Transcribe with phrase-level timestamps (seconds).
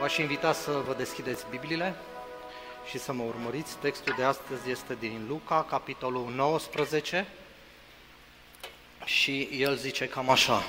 [0.00, 1.94] V-aș invita să vă deschideți Bibliile
[2.90, 3.76] și să mă urmăriți.
[3.76, 7.26] Textul de astăzi este din Luca, capitolul 19
[9.04, 10.62] și el zice cam așa.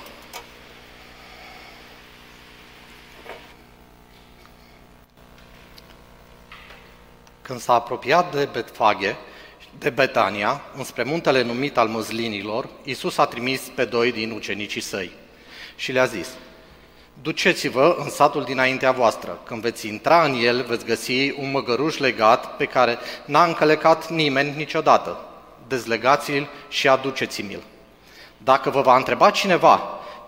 [7.42, 9.16] Când s-a apropiat de Betfage,
[9.78, 15.12] de Betania, înspre muntele numit al măzlinilor, Iisus a trimis pe doi din ucenicii săi
[15.76, 16.28] și le-a zis,
[17.22, 19.38] Duceți-vă în satul dinaintea voastră.
[19.44, 24.56] Când veți intra în el, veți găsi un măgăruș legat pe care n-a încălecat nimeni
[24.56, 25.18] niciodată.
[25.68, 27.62] Dezlegați-l și aduceți-mi-l.
[28.36, 29.76] Dacă vă va întreba cineva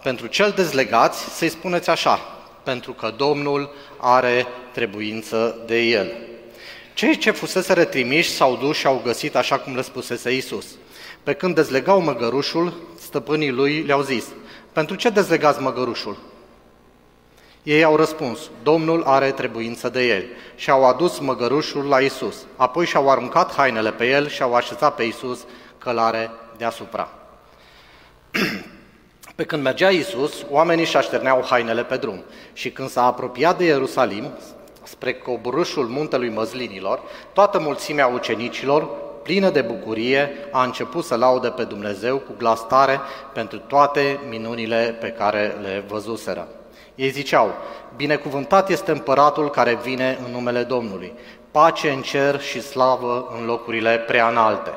[0.03, 2.19] pentru cel dezlegați, să-i spuneți așa,
[2.63, 6.13] pentru că Domnul are trebuință de el.
[6.95, 10.67] Cei ce fusese retrimiși s-au dus și au găsit așa cum le spusese Isus.
[11.23, 14.25] Pe când dezlegau măgărușul, stăpânii lui le-au zis,
[14.73, 16.17] pentru ce dezlegați măgărușul?
[17.63, 22.47] Ei au răspuns, Domnul are trebuință de el și au adus măgărușul la Isus.
[22.57, 25.45] Apoi și-au aruncat hainele pe el și au așezat pe Isus
[25.79, 27.09] călare deasupra.
[29.35, 32.25] Pe când mergea Isus, oamenii și așterneau hainele pe drum.
[32.53, 34.33] Și când s-a apropiat de Ierusalim,
[34.83, 37.01] spre coborâșul muntelui Măzlinilor,
[37.33, 38.89] toată mulțimea ucenicilor,
[39.23, 43.01] plină de bucurie, a început să laude pe Dumnezeu cu glas tare
[43.33, 46.49] pentru toate minunile pe care le văzuseră.
[46.95, 47.55] Ei ziceau,
[47.97, 51.15] binecuvântat este împăratul care vine în numele Domnului,
[51.51, 54.71] pace în cer și slavă în locurile prea înalte.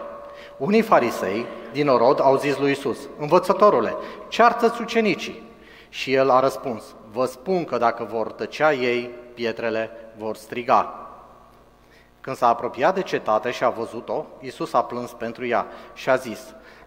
[0.58, 3.96] Unii farisei din orod au zis lui Isus, învățătorule,
[4.28, 5.44] ceartă-ți ucenicii.
[5.90, 11.10] Și el a răspuns, vă spun că dacă vor tăcea ei, pietrele vor striga.
[12.22, 16.16] Când s-a apropiat de cetate și a văzut-o, Iisus a plâns pentru ea și a
[16.16, 16.40] zis,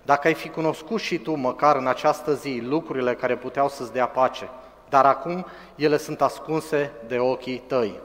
[0.03, 4.07] dacă ai fi cunoscut și tu măcar în această zi lucrurile care puteau să-ți dea
[4.07, 4.49] pace,
[4.89, 8.01] dar acum ele sunt ascunse de ochii tăi.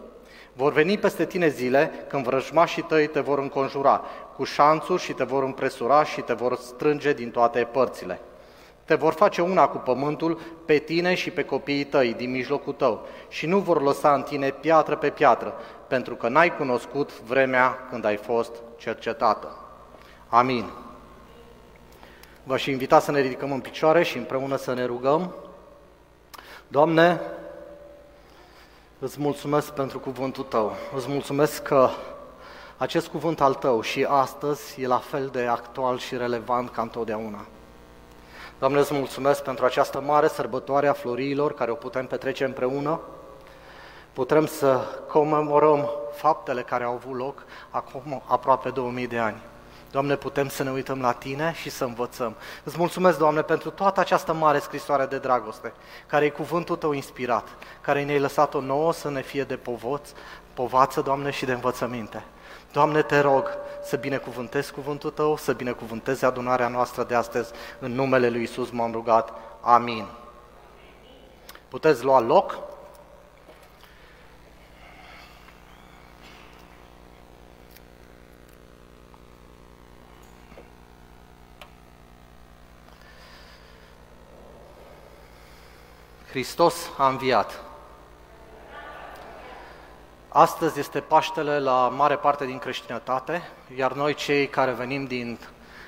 [0.53, 4.01] Vor veni peste tine zile când vrăjmașii tăi te vor înconjura
[4.35, 8.19] cu șanțuri și te vor împresura și te vor strânge din toate părțile.
[8.85, 13.07] Te vor face una cu pământul pe tine și pe copiii tăi din mijlocul tău
[13.27, 15.53] și nu vor lăsa în tine piatră pe piatră,
[15.87, 19.57] pentru că n-ai cunoscut vremea când ai fost cercetată.
[20.27, 20.65] Amin.
[22.43, 25.35] V-aș invita să ne ridicăm în picioare și împreună să ne rugăm.
[26.73, 27.21] Doamne,
[28.99, 30.75] îți mulțumesc pentru cuvântul Tău.
[30.95, 31.89] Îți mulțumesc că
[32.77, 37.45] acest cuvânt al Tău și astăzi e la fel de actual și relevant ca întotdeauna.
[38.59, 42.99] Doamne, îți mulțumesc pentru această mare sărbătoare a florilor care o putem petrece împreună.
[44.13, 49.41] Putem să comemorăm faptele care au avut loc acum aproape 2000 de ani.
[49.93, 52.35] Doamne, putem să ne uităm la Tine și să învățăm.
[52.63, 55.73] Îți mulțumesc, Doamne, pentru toată această mare scrisoare de dragoste,
[56.07, 57.47] care e cuvântul Tău inspirat,
[57.81, 60.09] care ne-ai lăsat-o nouă să ne fie de povoț,
[60.53, 62.23] povață, Doamne, și de învățăminte.
[62.71, 63.49] Doamne, te rog
[63.83, 67.51] să binecuvântezi cuvântul Tău, să binecuvântezi adunarea noastră de astăzi.
[67.79, 69.33] În numele Lui Isus m-am rugat.
[69.61, 70.05] Amin.
[71.67, 72.59] Puteți lua loc?
[86.33, 87.61] Hristos a înviat.
[90.29, 95.39] Astăzi este Paștele la mare parte din creștinătate, iar noi cei care venim din,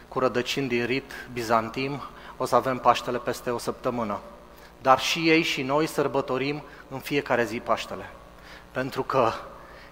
[0.07, 2.01] cu rădăcini din rit bizantim,
[2.37, 4.19] o să avem Paștele peste o săptămână.
[4.81, 8.09] Dar și ei și noi sărbătorim în fiecare zi Paștele.
[8.71, 9.31] Pentru că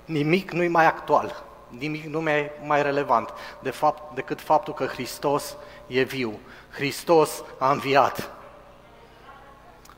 [0.06, 4.86] nimic nu e mai actual, nimic nu e mai relevant de fapt, decât faptul că
[4.86, 5.56] Hristos
[5.88, 6.40] e viu.
[6.70, 8.32] Hristos a înviat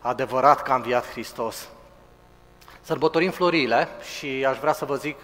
[0.05, 1.69] adevărat că a înviat Hristos.
[2.81, 5.17] Sărbătorim florile și aș vrea să vă zic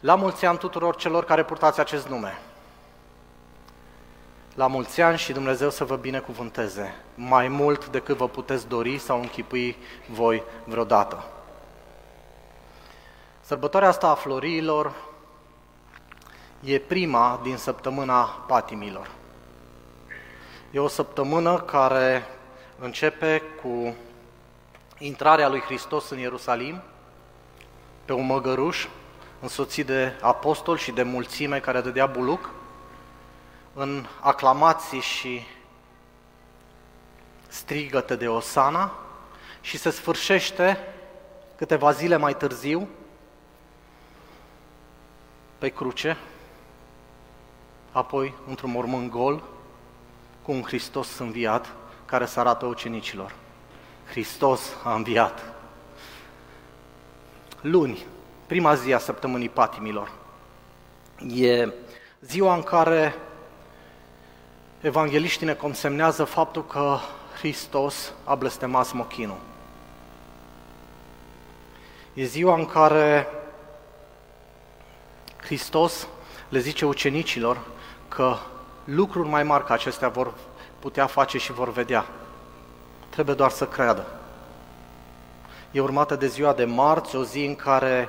[0.00, 2.38] la mulți ani tuturor celor care purtați acest nume.
[4.54, 9.20] La mulți ani și Dumnezeu să vă binecuvânteze mai mult decât vă puteți dori sau
[9.20, 9.76] închipui
[10.10, 11.24] voi vreodată.
[13.40, 14.94] Sărbătoarea asta a florilor
[16.60, 19.10] e prima din săptămâna patimilor.
[20.70, 22.26] E o săptămână care
[22.82, 23.94] începe cu
[24.98, 26.82] intrarea lui Hristos în Ierusalim,
[28.04, 28.86] pe un măgăruș,
[29.40, 32.50] însoțit de apostol și de mulțime care dădea buluc,
[33.74, 35.42] în aclamații și
[37.48, 38.92] strigăte de Osana
[39.60, 40.78] și se sfârșește
[41.56, 42.88] câteva zile mai târziu
[45.58, 46.16] pe cruce,
[47.92, 49.42] apoi într-un mormânt gol,
[50.42, 51.72] cu un Hristos înviat
[52.12, 53.34] care să arată ucenicilor.
[54.10, 55.52] Hristos a înviat.
[57.60, 58.06] luni,
[58.46, 60.12] prima zi a săptămânii patimilor.
[61.34, 61.72] E
[62.20, 63.14] ziua în care
[64.80, 66.98] evangeliștii ne consemnează faptul că
[67.38, 69.40] Hristos a blestemat smochinul.
[72.14, 73.28] E ziua în care
[75.42, 76.06] Hristos
[76.48, 77.60] le zice ucenicilor
[78.08, 78.36] că
[78.84, 80.34] lucruri mai mari ca acestea vor
[80.82, 82.06] putea face și vor vedea.
[83.08, 84.06] Trebuie doar să creadă.
[85.70, 88.08] E urmată de ziua de marți, o zi în care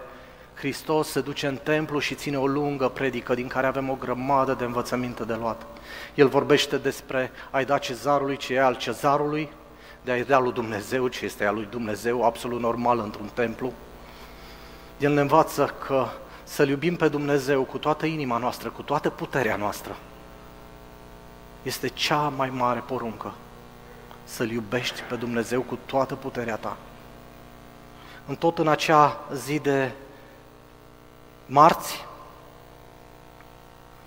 [0.54, 4.54] Hristos se duce în templu și ține o lungă predică din care avem o grămadă
[4.54, 5.66] de învățăminte de luat.
[6.16, 9.50] El vorbește despre a-i da cezarului ce e al cezarului,
[10.02, 13.74] de a-i da lui Dumnezeu ce este al lui Dumnezeu, absolut normal într-un templu.
[14.98, 16.06] El ne învață că
[16.44, 19.96] să-L iubim pe Dumnezeu cu toată inima noastră, cu toată puterea noastră,
[21.64, 23.34] este cea mai mare poruncă.
[24.24, 26.78] Să-L iubești pe Dumnezeu cu toată puterea ta.
[28.28, 29.92] În tot în acea zi de
[31.46, 32.06] marți,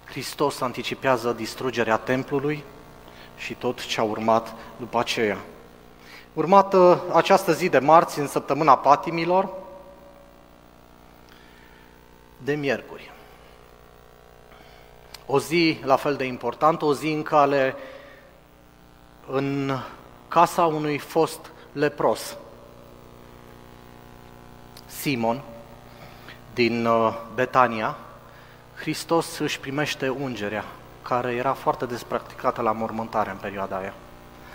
[0.04, 2.64] Hristos anticipează distrugerea templului
[3.36, 5.38] și tot ce a urmat după aceea.
[6.32, 9.48] Urmată această zi de marți, în săptămâna patimilor,
[12.38, 13.12] de miercuri.
[15.26, 17.74] O zi la fel de importantă, o zi în care
[19.30, 19.78] în
[20.28, 22.36] casa unui fost lepros,
[24.86, 25.40] Simon,
[26.54, 27.96] din uh, Betania,
[28.74, 30.64] Hristos își primește ungerea,
[31.02, 33.94] care era foarte despracticată la mormântare în perioada aia.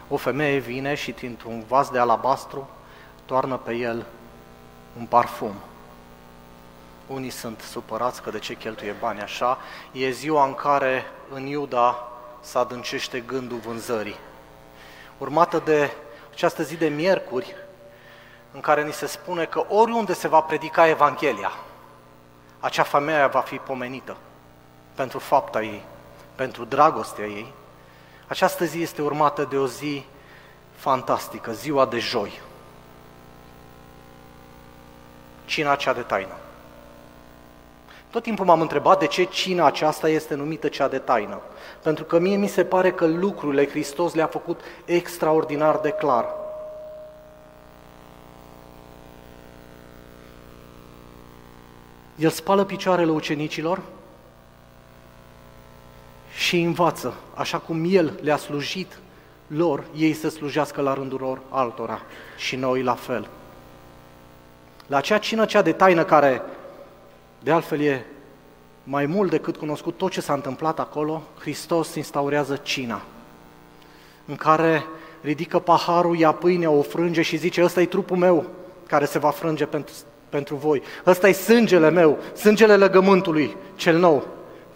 [0.08, 2.70] O femeie vine și dintr-un vas de alabastru
[3.26, 4.06] toarnă pe el
[5.00, 5.54] un parfum.
[7.14, 9.58] Unii sunt supărați că de ce cheltuie bani așa.
[9.92, 12.08] E ziua în care în Iuda
[12.40, 14.16] se adâncește gândul vânzării.
[15.18, 15.92] Urmată de
[16.32, 17.56] această zi de miercuri,
[18.52, 21.52] în care ni se spune că oriunde se va predica Evanghelia,
[22.60, 24.18] acea femeie va fi pomenită
[24.96, 25.84] pentru fapta ei,
[26.36, 27.54] pentru dragostea ei.
[28.28, 30.06] Această zi este urmată de o zi
[30.76, 32.42] fantastică, ziua de joi.
[35.46, 36.36] Cina cea de taină.
[38.12, 41.42] Tot timpul m-am întrebat de ce cina aceasta este numită cea de taină.
[41.84, 46.26] Pentru că mie mi se pare că lucrurile Hristos le-a făcut extraordinar de clar.
[52.16, 53.82] El spală picioarele ucenicilor
[56.34, 59.00] și învață, așa cum El le-a slujit
[59.48, 62.02] lor, ei să slujească la rândul lor altora
[62.38, 63.28] și noi la fel.
[64.88, 66.42] La acea cină cea de taină care,
[67.44, 68.06] de altfel, e
[68.84, 73.02] mai mult decât cunoscut tot ce s-a întâmplat acolo, Hristos instaurează cina,
[74.26, 74.86] în care
[75.22, 78.46] ridică paharul, ia pâinea, o frânge și zice, ăsta e trupul meu
[78.88, 79.94] care se va frânge pentru,
[80.30, 80.82] pentru voi.
[81.06, 84.28] Ăsta e sângele meu, sângele legământului cel nou,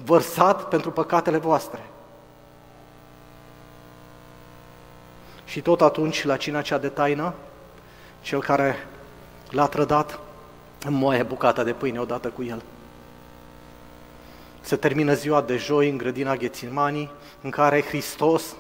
[0.06, 1.86] vărsat pentru păcatele voastre.
[5.46, 7.34] Și tot atunci, la cina cea de taină,
[8.22, 8.88] cel care
[9.50, 10.20] l-a trădat
[10.94, 12.62] moaie bucata de pâine odată cu el.
[14.62, 17.12] Se termină ziua de joi în grădina Ghețimanii,
[17.42, 18.56] în care Hristos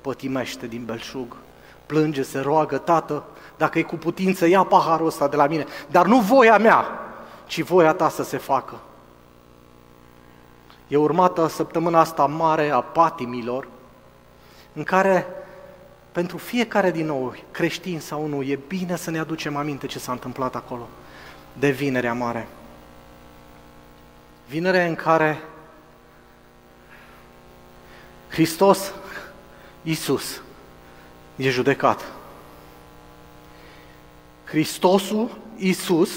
[0.00, 1.36] pătimește din belșug,
[1.86, 3.24] plânge, se roagă, Tată,
[3.56, 6.84] dacă e cu putință, ia paharul ăsta de la mine, dar nu voia mea,
[7.46, 8.80] ci voia ta să se facă.
[10.88, 13.68] E urmată săptămâna asta mare a patimilor,
[14.72, 15.26] în care
[16.12, 20.12] pentru fiecare din noi, creștin sau nu, e bine să ne aducem aminte ce s-a
[20.12, 20.88] întâmplat acolo,
[21.60, 22.48] de vinerea mare.
[24.48, 25.42] Vinerea în care
[28.28, 28.92] Hristos,
[29.82, 30.42] Iisus,
[31.36, 32.04] e judecat.
[34.44, 36.10] Hristosul, Iisus,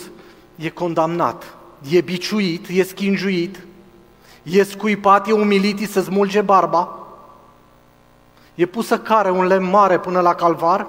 [0.56, 1.56] e condamnat,
[1.90, 3.60] e biciuit, e schinjuit,
[4.44, 7.08] e scuipat, e umilit, e să smulge barba,
[8.56, 10.88] e pusă care un lemn mare până la calvar,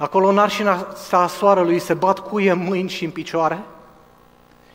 [0.00, 0.86] Acolo în arșina
[1.28, 3.62] soarelui se bat cuie în mâini și în picioare,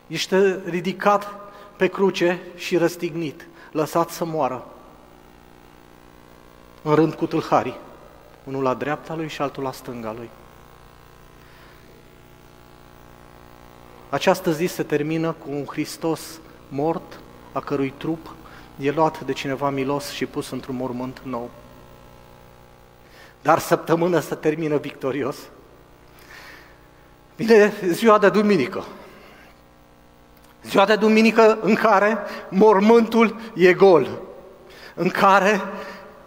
[0.08, 1.36] ești ridicat
[1.76, 4.66] pe cruce și răstignit, lăsat să moară,
[6.82, 7.78] în rând cu tâlharii,
[8.44, 10.30] unul la dreapta lui și altul la stânga lui.
[14.10, 16.40] Această zi se termină cu un Hristos
[16.70, 17.20] mort,
[17.52, 18.34] a cărui trup
[18.78, 21.50] e luat de cineva milos și pus într-un mormânt nou.
[23.46, 25.36] Dar săptămâna se termină victorios.
[27.36, 28.86] Vine ziua de duminică.
[30.64, 32.18] Ziua de duminică în care
[32.50, 34.22] mormântul e gol,
[34.94, 35.62] în care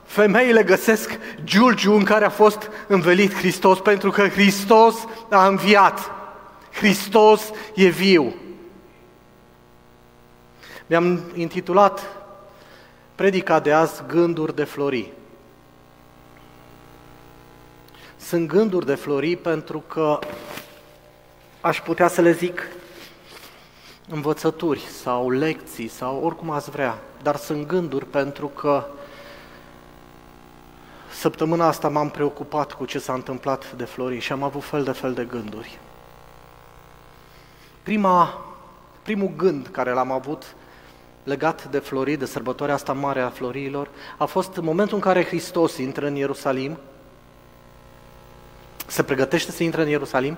[0.04, 4.94] Femeile găsesc giulgiu în care a fost învelit Hristos, pentru că Hristos
[5.30, 6.10] a înviat.
[6.72, 8.34] Hristos e viu.
[10.86, 12.06] Mi-am intitulat
[13.14, 15.16] predica de azi Gânduri de flori.
[18.28, 20.18] Sunt gânduri de flori pentru că
[21.60, 22.62] aș putea să le zic
[24.08, 28.86] învățături sau lecții sau oricum ați vrea, dar sunt gânduri pentru că
[31.10, 34.92] săptămâna asta m-am preocupat cu ce s-a întâmplat de Flori și am avut fel de
[34.92, 35.78] fel de gânduri.
[37.82, 38.44] Prima,
[39.02, 40.54] primul gând care l-am avut
[41.24, 45.24] legat de Flori, de sărbătoarea asta mare a Florilor, a fost în momentul în care
[45.24, 46.78] Hristos intră în Ierusalim,
[48.88, 50.36] se pregătește să intre în Ierusalim,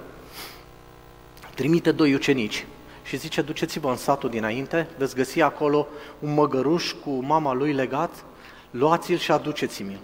[1.55, 2.67] trimite doi ucenici
[3.03, 5.87] și zice, duceți-vă în satul dinainte, veți găsi acolo
[6.19, 8.25] un măgăruș cu mama lui legat,
[8.71, 9.99] luați-l și aduceți-mi-l.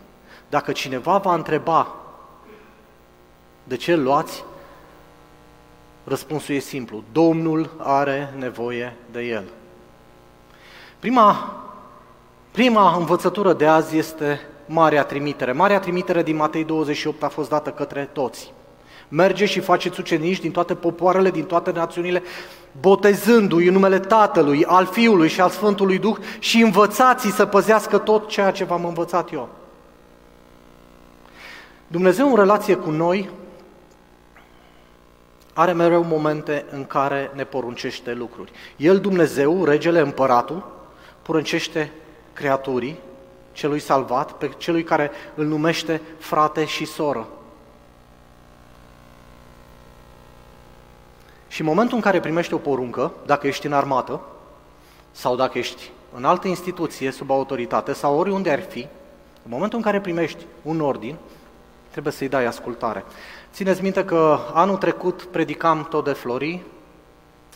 [0.49, 1.95] Dacă cineva va întreba
[3.65, 4.45] de ce îl luați,
[6.05, 7.05] răspunsul e simplu.
[7.13, 9.45] Domnul are nevoie de el.
[10.99, 11.57] Prima,
[12.51, 15.53] prima învățătură de azi este Marea Trimitere.
[15.53, 18.53] Marea Trimitere din Matei 28 a fost dată către toți.
[19.09, 22.23] Merge și faceți ucenici din toate popoarele, din toate națiunile,
[22.81, 28.29] botezându-i în numele Tatălui, al Fiului și al Sfântului Duh și învățați să păzească tot
[28.29, 29.49] ceea ce v-am învățat eu.
[31.87, 33.31] Dumnezeu în relație cu noi
[35.53, 38.53] are mereu momente în care ne poruncește lucruri.
[38.77, 40.73] El, Dumnezeu, regele, împăratul,
[41.23, 41.93] poruncește
[42.33, 42.99] creaturii,
[43.57, 47.27] celui salvat, pe celui care îl numește frate și soră.
[51.49, 54.21] Și în momentul în care primești o poruncă, dacă ești în armată
[55.11, 58.81] sau dacă ești în altă instituție sub autoritate sau oriunde ar fi,
[59.43, 61.17] în momentul în care primești un ordin,
[61.91, 63.05] trebuie să-i dai ascultare.
[63.53, 66.63] Țineți minte că anul trecut predicam tot de flori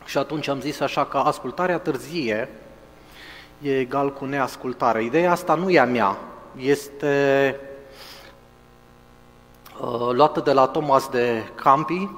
[0.04, 2.48] și atunci am zis așa că ascultarea târzie
[3.62, 5.04] e egal cu neascultare.
[5.04, 6.16] Ideea asta nu e a mea,
[6.56, 7.56] este
[9.80, 12.08] uh, luată de la Thomas de Campi,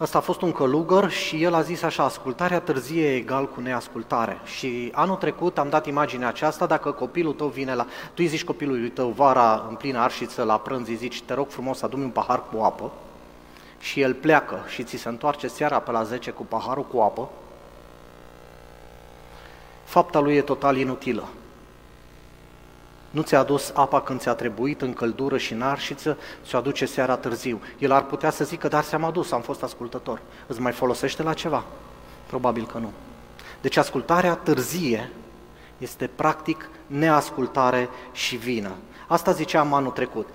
[0.00, 3.60] Ăsta a fost un călugăr și el a zis așa, ascultarea târzie e egal cu
[3.60, 4.40] neascultare.
[4.44, 7.84] Și anul trecut am dat imaginea aceasta, dacă copilul tău vine la...
[7.84, 11.48] Tu îi zici copilului tău vara în plină arșiță la prânz, îi zici, te rog
[11.48, 12.92] frumos, adu un pahar cu apă
[13.78, 17.28] și el pleacă și ți se întoarce seara pe la 10 cu paharul cu apă,
[19.86, 21.28] fapta lui e total inutilă.
[23.10, 27.16] Nu ți-a adus apa când ți-a trebuit, în căldură și în arșiță, ți-o aduce seara
[27.16, 27.60] târziu.
[27.78, 30.20] El ar putea să zică, dar ți-am adus, am fost ascultător.
[30.46, 31.64] Îți mai folosește la ceva?
[32.26, 32.92] Probabil că nu.
[33.60, 35.10] Deci ascultarea târzie
[35.78, 38.72] este practic neascultare și vină.
[39.06, 40.28] Asta ziceam anul trecut.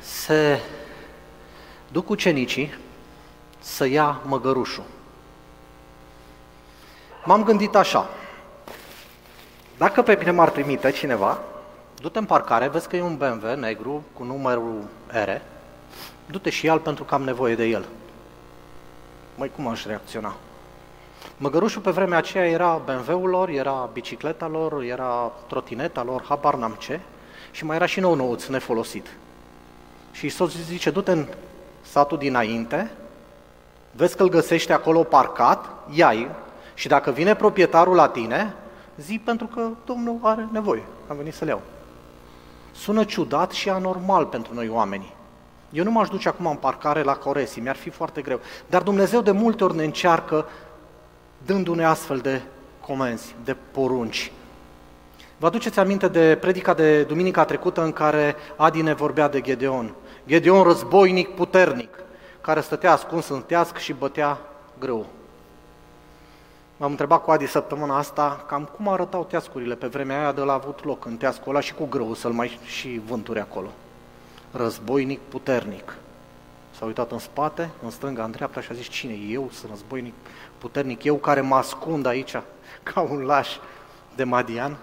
[0.00, 0.60] Se
[1.92, 2.74] duc ucenicii
[3.58, 4.84] să ia măgărușul.
[7.24, 8.08] M-am gândit așa,
[9.78, 11.38] dacă pe mine m-ar trimite cineva,
[12.00, 15.30] du-te în parcare, vezi că e un BMW negru cu numărul R,
[16.26, 17.84] du-te și al pentru că am nevoie de el.
[19.34, 20.36] Mai cum aș reacționa?
[21.36, 26.76] Măgărușul pe vremea aceea era BMW-ul lor, era bicicleta lor, era trotineta lor, habar n-am
[26.78, 27.00] ce,
[27.50, 29.06] și mai era și nou nouț nefolosit.
[30.12, 31.26] Și Iisus zice, du-te în
[31.90, 32.90] satul dinainte,
[33.90, 36.12] vezi că îl găsești acolo parcat, ia
[36.74, 38.54] și dacă vine proprietarul la tine,
[38.96, 41.60] zi pentru că Domnul are nevoie, am venit să le iau.
[42.72, 45.16] Sună ciudat și anormal pentru noi oamenii.
[45.70, 48.40] Eu nu m-aș duce acum în parcare la Coresi, mi-ar fi foarte greu.
[48.66, 50.46] Dar Dumnezeu de multe ori ne încearcă
[51.44, 52.42] dându-ne astfel de
[52.80, 54.32] comenzi, de porunci.
[55.36, 59.94] Vă aduceți aminte de predica de duminica trecută în care Adi ne vorbea de Gedeon.
[60.28, 62.02] Gedeon războinic puternic,
[62.40, 64.38] care stătea ascuns în teasc și bătea
[64.78, 65.06] grâu.
[66.76, 70.52] M-am întrebat cu Adi săptămâna asta cam cum arătau teascurile pe vremea aia de la
[70.52, 73.68] avut loc în teascul ăla și cu grâu să-l mai și vânturi acolo.
[74.50, 75.96] Războinic puternic.
[76.78, 79.12] S-a uitat în spate, în stânga, în dreapta și a zis, cine?
[79.12, 80.14] Eu sunt războinic
[80.58, 82.36] puternic, eu care mă ascund aici
[82.92, 83.56] ca un laș
[84.16, 84.76] de Madian?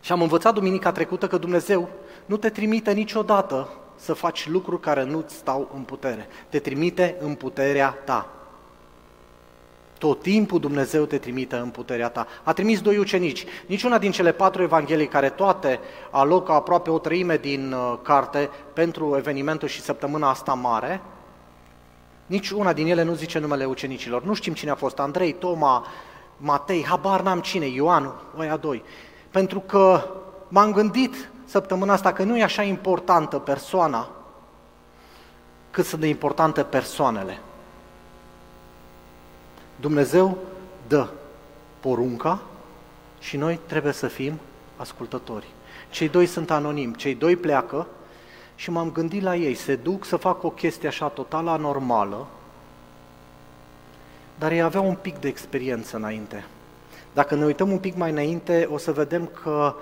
[0.00, 1.88] Și am învățat duminica trecută că Dumnezeu
[2.26, 3.68] nu te trimite niciodată
[4.00, 6.28] să faci lucruri care nu-ți stau în putere.
[6.48, 8.28] Te trimite în puterea ta.
[9.98, 12.26] Tot timpul Dumnezeu te trimite în puterea ta.
[12.42, 13.44] A trimis doi ucenici.
[13.66, 15.80] Niciuna din cele patru evanghelii, care toate
[16.10, 21.00] alocă aproape o treime din uh, carte pentru evenimentul și săptămâna asta mare,
[22.30, 24.24] Nici una din ele nu zice numele ucenicilor.
[24.24, 25.86] Nu știm cine a fost, Andrei, Toma,
[26.36, 28.82] Matei, habar n-am cine, Ioan, ăia doi.
[29.30, 30.04] Pentru că
[30.48, 34.08] m-am gândit săptămâna asta că nu e așa importantă persoana
[35.70, 37.38] cât sunt de importante persoanele.
[39.76, 40.38] Dumnezeu
[40.88, 41.08] dă
[41.80, 42.40] porunca
[43.18, 44.38] și noi trebuie să fim
[44.76, 45.46] ascultători.
[45.90, 47.86] Cei doi sunt anonimi, cei doi pleacă
[48.54, 52.26] și m-am gândit la ei, se duc să fac o chestie așa total anormală,
[54.38, 56.44] dar ei aveau un pic de experiență înainte.
[57.12, 59.74] Dacă ne uităm un pic mai înainte, o să vedem că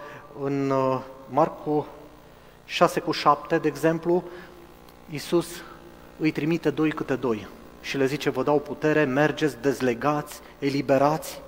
[0.42, 1.86] în uh, Marcu
[2.64, 4.24] 6 cu 7, de exemplu,
[5.10, 5.46] Iisus
[6.18, 7.46] îi trimite doi câte doi
[7.80, 11.40] și le zice, vă dau putere, mergeți, dezlegați, eliberați,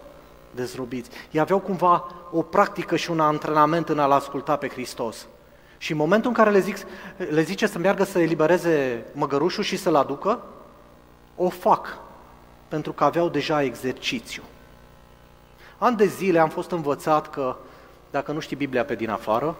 [0.50, 1.10] dezrobiți.
[1.30, 5.26] Ei aveau cumva o practică și un antrenament în a-L asculta pe Hristos.
[5.78, 6.76] Și în momentul în care le, zic,
[7.16, 10.42] le zice să meargă să elibereze măgărușul și să-l aducă,
[11.36, 11.98] o fac,
[12.68, 14.42] pentru că aveau deja exercițiu.
[15.78, 17.56] An de zile am fost învățat că
[18.10, 19.56] dacă nu știi Biblia pe din afară,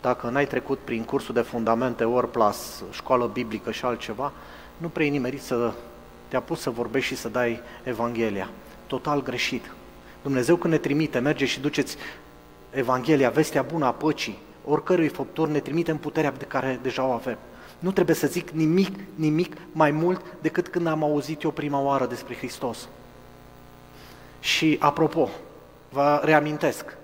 [0.00, 4.32] dacă n-ai trecut prin cursul de fundamente, ori plus, școală biblică și altceva,
[4.76, 5.72] nu prea nimerit să
[6.28, 8.48] te-a pus să vorbești și să dai Evanghelia.
[8.86, 9.70] Total greșit.
[10.22, 11.96] Dumnezeu când ne trimite, merge și duceți
[12.70, 17.10] Evanghelia, vestea bună a păcii, oricărui făptur ne trimite în puterea de care deja o
[17.10, 17.38] avem.
[17.78, 22.06] Nu trebuie să zic nimic, nimic mai mult decât când am auzit eu prima oară
[22.06, 22.88] despre Hristos.
[24.40, 25.28] Și apropo,
[25.88, 26.95] vă reamintesc,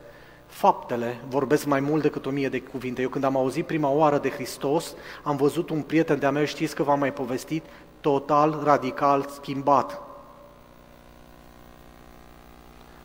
[0.53, 3.03] faptele vorbesc mai mult decât o mie de cuvinte.
[3.03, 6.75] Eu când am auzit prima oară de Hristos, am văzut un prieten de-a meu, știți
[6.75, 7.65] că v-am mai povestit,
[8.01, 10.01] total, radical, schimbat.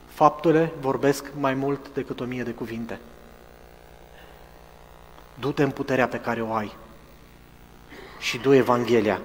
[0.08, 3.00] Faptele vorbesc mai mult decât o mie de cuvinte.
[5.40, 6.76] Du-te în puterea pe care o ai
[8.20, 9.22] și du Evanghelia.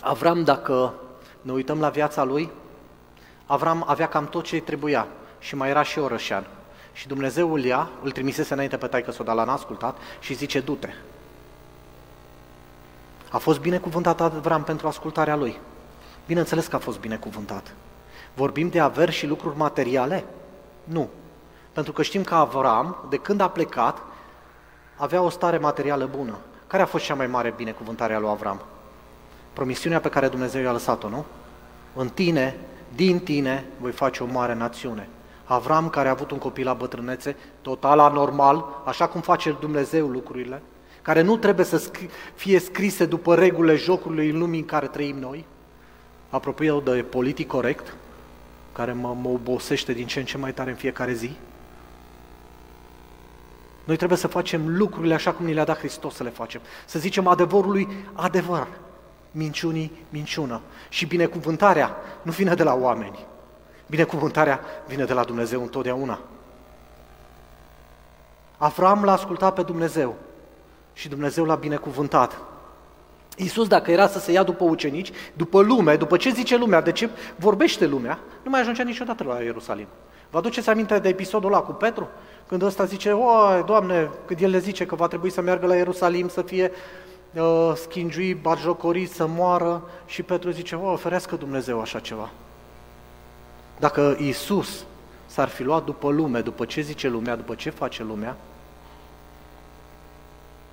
[0.00, 0.94] Avram, dacă
[1.42, 2.50] ne uităm la viața lui,
[3.46, 5.06] Avram avea cam tot ce trebuia
[5.38, 6.46] și mai era și orășean.
[6.98, 10.34] Și Dumnezeu îl ia, îl trimisese înainte pe taică să o, dar l-a ascultat și
[10.34, 10.88] zice, du-te.
[13.30, 15.58] A fost binecuvântat Avram pentru ascultarea lui.
[16.26, 17.74] Bineînțeles că a fost binecuvântat.
[18.34, 20.24] Vorbim de averi și lucruri materiale?
[20.84, 21.08] Nu.
[21.72, 24.02] Pentru că știm că Avram, de când a plecat,
[24.96, 26.38] avea o stare materială bună.
[26.66, 28.62] Care a fost cea mai mare binecuvântare a lui Avram?
[29.52, 31.24] Promisiunea pe care Dumnezeu i-a lăsat-o, nu?
[31.94, 32.56] În tine,
[32.94, 35.08] din tine, voi face o mare națiune.
[35.48, 40.62] Avram, care a avut un copil la bătrânețe, total anormal, așa cum face Dumnezeu lucrurile,
[41.02, 41.90] care nu trebuie să
[42.34, 45.44] fie scrise după regulile jocului în lumii în care trăim noi,
[46.28, 47.94] apropo de politic corect,
[48.72, 51.36] care mă, mă obosește din ce în ce mai tare în fiecare zi,
[53.84, 56.60] noi trebuie să facem lucrurile așa cum ni le-a dat Hristos să le facem.
[56.86, 58.66] Să zicem adevărului adevăr,
[59.30, 60.60] minciunii minciună.
[60.88, 63.26] Și binecuvântarea nu vine de la oameni.
[63.88, 66.18] Binecuvântarea vine de la Dumnezeu întotdeauna.
[68.56, 70.14] Avram l-a ascultat pe Dumnezeu
[70.92, 72.38] și Dumnezeu l-a binecuvântat.
[73.36, 76.92] Iisus, dacă era să se ia după ucenici, după lume, după ce zice lumea, de
[76.92, 79.86] ce vorbește lumea, nu mai ajungea niciodată la Ierusalim.
[80.30, 82.08] Vă aduceți aminte de episodul ăla cu Petru?
[82.46, 85.74] Când ăsta zice, o, Doamne, când el le zice că va trebui să meargă la
[85.74, 86.70] Ierusalim, să fie
[87.34, 92.30] uh, schingiuit, barjocorit, să moară, și Petru zice, o, ferească Dumnezeu așa ceva.
[93.78, 94.84] Dacă Iisus
[95.26, 98.36] s-ar fi luat după lume, după ce zice lumea, după ce face lumea,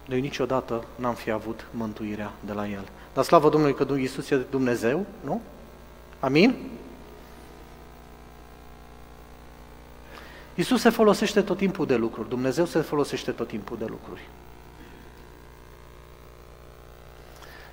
[0.05, 2.87] noi niciodată n-am fi avut mântuirea de la El.
[3.13, 5.41] Dar slavă Domnului că Iisus e Dumnezeu, nu?
[6.19, 6.55] Amin?
[10.55, 14.27] Iisus se folosește tot timpul de lucruri, Dumnezeu se folosește tot timpul de lucruri.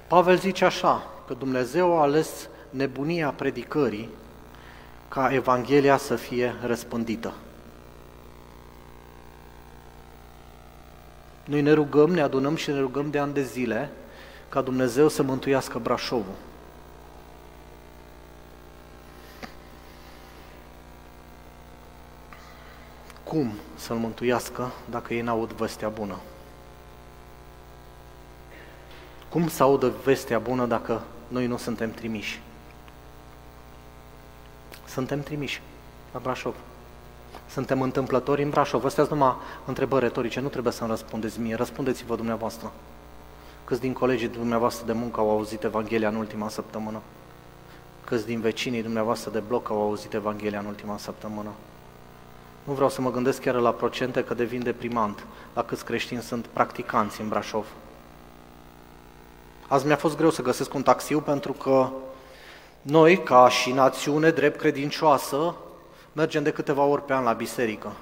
[0.07, 4.09] Pavel zice așa, că Dumnezeu a ales nebunia predicării
[5.13, 7.35] ca Evanghelia să fie răspândită.
[11.45, 13.91] Noi ne rugăm, ne adunăm și ne rugăm de ani de zile
[14.49, 16.35] ca Dumnezeu să mântuiască Brașovul.
[23.25, 26.19] Cum să-L mântuiască dacă ei n-aud vestea bună?
[29.29, 32.43] Cum să audă vestea bună dacă noi nu suntem trimiși?
[34.93, 35.63] Suntem trimiși
[36.13, 36.55] la Brașov.
[37.49, 38.85] Suntem întâmplători în Brașov.
[38.85, 42.73] Astea sunt numai întrebări retorice, nu trebuie să-mi răspundeți mie, răspundeți-vă dumneavoastră.
[43.65, 47.01] Câți din colegii dumneavoastră de muncă au auzit Evanghelia în ultima săptămână?
[48.05, 51.51] Câți din vecinii dumneavoastră de bloc au auzit Evanghelia în ultima săptămână?
[52.65, 56.47] Nu vreau să mă gândesc chiar la procente că devin deprimant la câți creștini sunt
[56.47, 57.67] practicanți în Brașov.
[59.69, 61.89] Azi mi-a fost greu să găsesc un taxiu pentru că
[62.83, 65.55] noi, ca și națiune drept credincioasă,
[66.13, 67.93] mergem de câteva ori pe an la biserică.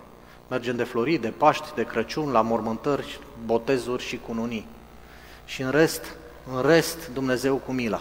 [0.49, 4.67] Mergem de Florid, de Paști, de Crăciun, la mormântări, botezuri și cununii.
[5.45, 6.17] Și în rest,
[6.55, 8.01] în rest, Dumnezeu cu mila.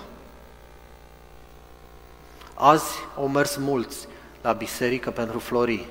[2.54, 4.08] Azi au mers mulți
[4.42, 5.88] la biserică pentru florii,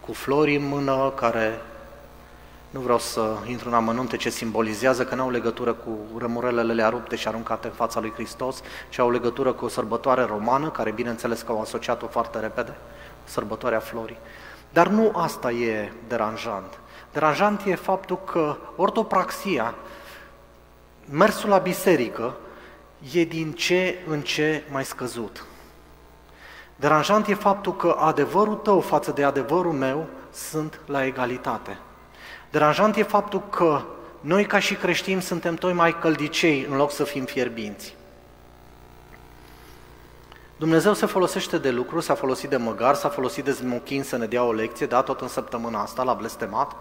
[0.00, 1.60] cu flori în mână care
[2.70, 7.16] nu vreau să intru în amănunte ce simbolizează, că nu au legătură cu rămurelele rupte
[7.16, 11.42] și aruncate în fața lui Hristos, ci au legătură cu o sărbătoare romană, care bineînțeles
[11.42, 12.76] că au asociat-o foarte repede,
[13.24, 14.18] sărbătoarea florii.
[14.72, 16.78] Dar nu asta e deranjant.
[17.12, 19.74] Deranjant e faptul că ortopraxia,
[21.10, 22.34] mersul la biserică,
[23.12, 25.44] e din ce în ce mai scăzut.
[26.76, 31.78] Deranjant e faptul că adevărul tău față de adevărul meu sunt la egalitate.
[32.50, 33.82] Deranjant e faptul că
[34.20, 37.96] noi ca și creștini suntem toi mai căldicei în loc să fim fierbinți.
[40.56, 44.26] Dumnezeu se folosește de lucru, s-a folosit de măgar, s-a folosit de zmochin să ne
[44.26, 46.76] dea o lecție, da, tot în săptămâna asta, la blestemat.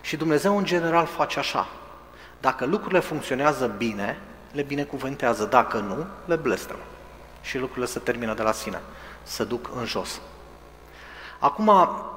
[0.00, 1.68] Și Dumnezeu în general face așa.
[2.40, 4.20] Dacă lucrurile funcționează bine,
[4.52, 6.82] le binecuvântează, dacă nu, le blestemă.
[7.40, 8.80] Și lucrurile se termină de la sine,
[9.22, 10.20] se duc în jos.
[11.38, 12.11] Acum, Uh,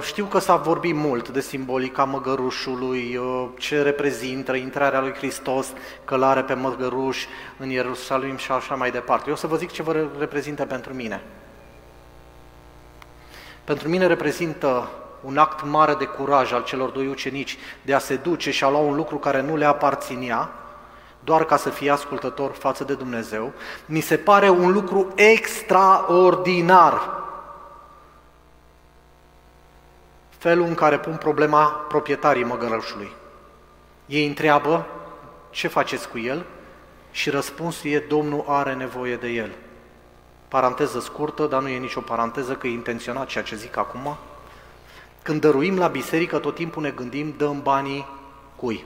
[0.00, 5.72] știu că s-a vorbit mult de simbolica măgărușului, uh, ce reprezintă intrarea lui Hristos,
[6.04, 7.24] călare pe măgăruș
[7.58, 9.24] în Ierusalim și așa mai departe.
[9.26, 11.22] Eu o să vă zic ce vă reprezintă pentru mine.
[13.64, 14.88] Pentru mine reprezintă
[15.20, 18.70] un act mare de curaj al celor doi ucenici de a se duce și a
[18.70, 20.50] lua un lucru care nu le aparținea,
[21.24, 23.52] doar ca să fie ascultător față de Dumnezeu,
[23.86, 27.24] mi se pare un lucru extraordinar
[30.46, 33.12] felul în care pun problema proprietarii măgărușului.
[34.06, 34.86] Ei întreabă
[35.50, 36.44] ce faceți cu el
[37.10, 39.50] și răspunsul e Domnul are nevoie de el.
[40.48, 44.16] Paranteză scurtă, dar nu e nicio paranteză că e intenționat ceea ce zic acum.
[45.22, 48.06] Când dăruim la biserică, tot timpul ne gândim, dăm banii
[48.56, 48.84] cui?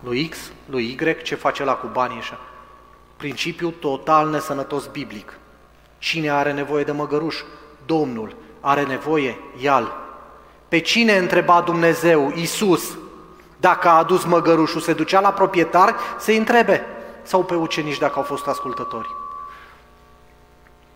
[0.00, 2.38] Lui X, lui Y, ce face la cu banii așa?
[3.16, 5.38] Principiu total nesănătos biblic.
[5.98, 7.36] Cine are nevoie de măgăruș?
[7.86, 9.92] Domnul are nevoie, ial.
[10.68, 12.96] Pe cine întreba Dumnezeu, Iisus,
[13.56, 16.86] dacă a adus măgărușul, se ducea la proprietar să-i întrebe,
[17.22, 19.08] sau pe ucenici dacă au fost ascultători.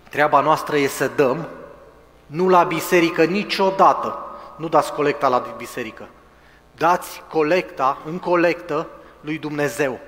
[0.08, 1.48] Treaba noastră e să dăm,
[2.26, 4.18] nu la biserică niciodată,
[4.56, 6.08] nu dați colecta la biserică,
[6.76, 8.86] dați colecta în colectă
[9.20, 9.98] lui Dumnezeu.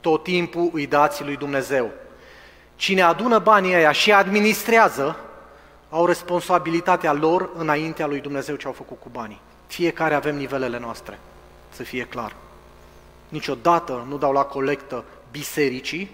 [0.00, 1.90] Tot timpul îi dați lui Dumnezeu.
[2.76, 5.16] Cine adună banii ăia și administrează,
[5.90, 9.40] au responsabilitatea lor înaintea lui Dumnezeu ce au făcut cu banii.
[9.66, 11.18] Fiecare avem nivelele noastre,
[11.68, 12.34] să fie clar.
[13.28, 16.10] Niciodată nu dau la colectă bisericii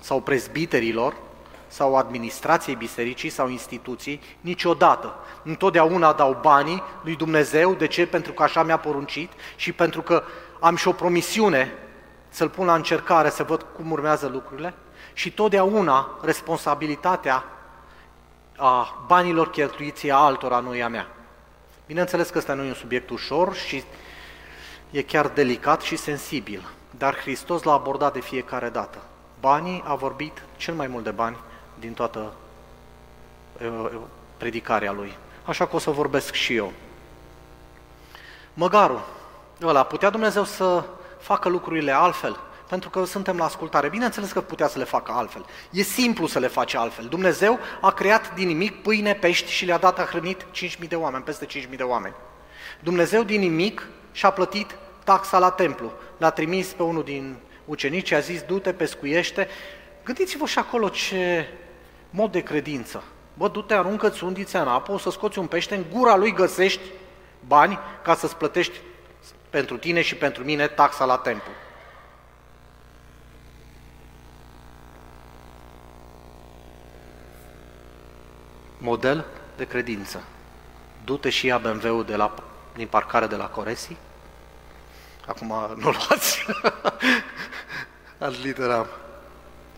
[0.00, 1.14] sau prezbiterilor
[1.66, 5.14] sau administrației bisericii sau instituții, niciodată.
[5.42, 8.06] Întotdeauna dau banii lui Dumnezeu, de ce?
[8.06, 10.22] Pentru că așa mi-a poruncit și pentru că
[10.60, 11.72] am și o promisiune
[12.28, 14.74] să-L pun la încercare, să văd cum urmează lucrurile
[15.12, 17.44] și totdeauna responsabilitatea
[18.60, 21.06] a banilor cheltuiți a altora, nu a mea.
[21.86, 23.84] Bineînțeles că ăsta nu e un subiect ușor și
[24.90, 28.98] e chiar delicat și sensibil, dar Hristos l-a abordat de fiecare dată.
[29.40, 31.36] Banii a vorbit cel mai mult de bani
[31.78, 32.32] din toată
[34.36, 35.16] predicarea lui.
[35.44, 36.72] Așa că o să vorbesc și eu.
[38.54, 39.00] Măgarul,
[39.62, 40.84] ăla, putea Dumnezeu să
[41.18, 42.40] facă lucrurile altfel?
[42.70, 43.88] Pentru că suntem la ascultare.
[43.88, 45.46] Bineînțeles că putea să le facă altfel.
[45.70, 47.04] E simplu să le face altfel.
[47.04, 51.24] Dumnezeu a creat din nimic pâine, pești și le-a dat a hrănit 5.000 de oameni,
[51.24, 52.14] peste 5.000 de oameni.
[52.80, 55.92] Dumnezeu din nimic și-a plătit taxa la templu.
[56.16, 59.48] L-a trimis pe unul din ucenici, a zis, du-te, pescuiește.
[60.04, 61.48] Gândiți-vă și acolo ce
[62.10, 63.02] mod de credință.
[63.34, 66.82] Bă, du-te, aruncă-ți undița în apă, o să scoți un pește, în gura lui găsești
[67.46, 68.80] bani ca să-ți plătești
[69.50, 71.50] pentru tine și pentru mine taxa la templu.
[78.80, 79.24] Model
[79.56, 80.22] de credință.
[81.04, 82.34] Du-te și ia BMW-ul de la,
[82.74, 83.96] din parcare de la Coresi.
[85.26, 86.46] Acum nu luați.
[88.18, 88.86] Ad literam.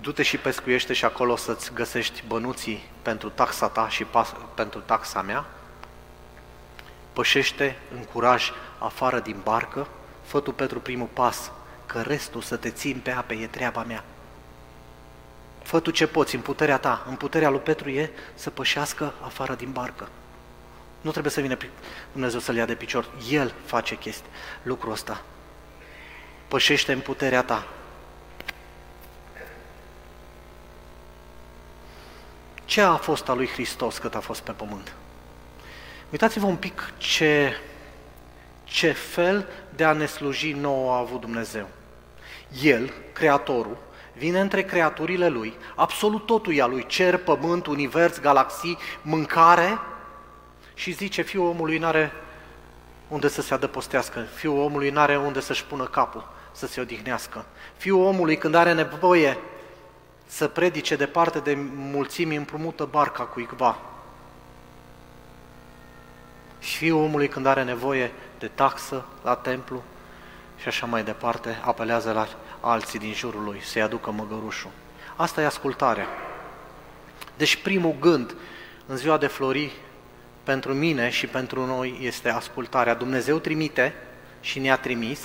[0.00, 5.22] Du-te și pescuiește și acolo să-ți găsești bănuții pentru taxa ta și pas, pentru taxa
[5.22, 5.44] mea.
[7.12, 9.86] Pășește în curaj afară din barcă,
[10.22, 11.52] fă tu pentru primul pas,
[11.86, 14.04] că restul să te țin pe ape e treaba mea.
[15.72, 17.04] Fă tu ce poți, în puterea ta.
[17.08, 20.08] În puterea lui Petru e să pășească afară din barcă.
[21.00, 21.56] Nu trebuie să vină
[22.12, 23.10] Dumnezeu să-l ia de picior.
[23.30, 24.30] El face chestia,
[24.62, 25.22] lucrul ăsta.
[26.48, 27.66] pășește în puterea ta.
[32.64, 34.94] Ce a fost a lui Hristos cât a fost pe pământ?
[36.10, 37.56] Uitați-vă un pic ce,
[38.64, 41.68] ce fel de a ne sluji nouă a avut Dumnezeu.
[42.62, 43.76] El, Creatorul,
[44.16, 49.78] vine între creaturile Lui, absolut totul e a Lui, cer, pământ, univers, galaxii, mâncare,
[50.74, 52.12] și zice, fiul omului nu are
[53.08, 57.44] unde să se adăpostească, fiul omului nu are unde să-și pună capul, să se odihnească.
[57.76, 59.38] Fiul omului, când are nevoie
[60.26, 63.78] să predice departe de mulțimi, împrumută barca cuiva.
[66.58, 69.82] Și fiul omului, când are nevoie de taxă la templu
[70.56, 72.28] și așa mai departe, apelează la
[72.62, 74.70] alții din jurul lui să-i aducă măgărușul.
[75.16, 76.06] Asta e ascultarea.
[77.36, 78.34] Deci primul gând
[78.86, 79.72] în ziua de flori
[80.42, 82.94] pentru mine și pentru noi este ascultarea.
[82.94, 83.94] Dumnezeu trimite
[84.40, 85.20] și ne-a trimis,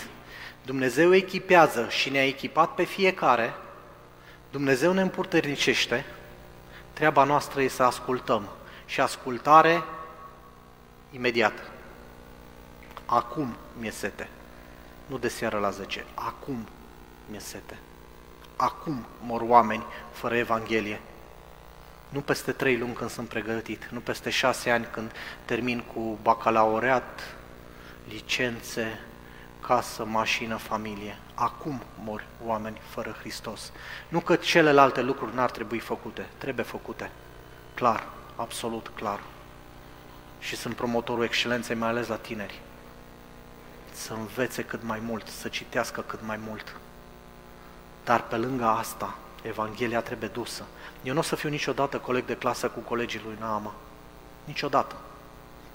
[0.65, 3.53] Dumnezeu echipează și ne-a echipat pe fiecare,
[4.51, 6.05] Dumnezeu ne împurtărnicește,
[6.93, 8.47] treaba noastră e să ascultăm
[8.85, 9.83] și ascultare
[11.11, 11.53] imediat.
[13.05, 14.29] Acum mi-e sete,
[15.05, 16.67] nu de seară la 10, acum
[17.29, 17.77] mi-e sete.
[18.55, 21.01] Acum mor oameni fără Evanghelie.
[22.09, 25.11] Nu peste trei luni când sunt pregătit, nu peste șase ani când
[25.45, 27.35] termin cu bacalaureat,
[28.09, 28.99] licențe,
[29.61, 31.17] casă, mașină, familie.
[31.33, 33.71] Acum mor oameni fără Hristos.
[34.09, 37.11] Nu că celelalte lucruri n-ar trebui făcute, trebuie făcute.
[37.73, 39.19] Clar, absolut clar.
[40.39, 42.61] Și sunt promotorul excelenței, mai ales la tineri.
[43.91, 46.75] Să învețe cât mai mult, să citească cât mai mult.
[48.07, 50.65] Dar pe lângă asta, Evanghelia trebuie dusă.
[51.03, 53.73] Eu nu o să fiu niciodată coleg de clasă cu colegii lui Naama.
[54.45, 54.95] Niciodată.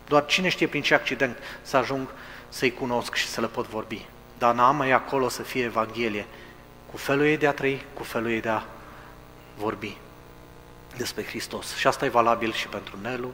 [0.06, 2.08] Doar cine știe prin ce accident să ajung
[2.48, 4.06] să-i cunosc și să le pot vorbi.
[4.38, 6.26] Dar Naama e acolo să fie Evanghelie,
[6.90, 8.62] cu felul ei de a trăi, cu felul ei de a
[9.56, 9.96] vorbi
[10.96, 11.76] despre Hristos.
[11.76, 13.32] Și asta e valabil și pentru Nelu,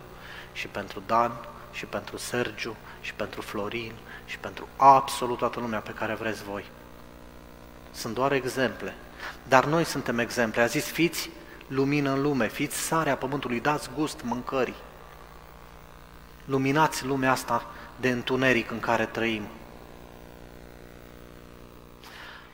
[0.53, 1.33] și pentru Dan,
[1.73, 3.93] și pentru Sergiu, și pentru Florin,
[4.27, 6.65] și pentru absolut toată lumea pe care vreți voi.
[7.93, 8.95] Sunt doar exemple.
[9.49, 10.61] Dar noi suntem exemple.
[10.61, 11.31] A zis, fiți
[11.67, 14.75] lumină în lume, fiți sarea pământului, dați gust mâncării.
[16.45, 19.43] Luminați lumea asta de întuneric în care trăim.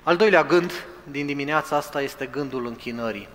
[0.03, 0.73] Al doilea gând
[1.11, 3.29] din dimineața asta este gândul închinării.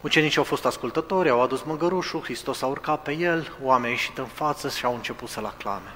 [0.00, 4.18] Ucenicii au fost ascultători, au adus măgărușul, Hristos a urcat pe el, oamenii au ieșit
[4.18, 5.94] în față și au început să-l aclame.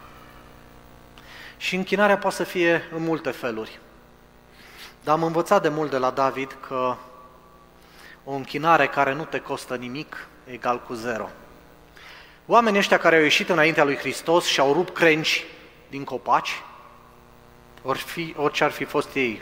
[1.62, 3.80] Și închinarea poate să fie în multe feluri.
[5.04, 6.96] Dar am învățat de mult de la David că
[8.24, 11.28] o închinare care nu te costă nimic egal cu zero.
[12.46, 15.44] Oamenii ăștia care au ieșit înaintea lui Hristos și au rupt crengi
[15.90, 16.62] din copaci,
[17.82, 19.40] ori fi, orice ar fi fost ei,